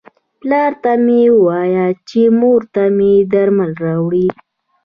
[0.39, 4.27] پلار ته مې وایه چې مور ته مې درمل راوړي.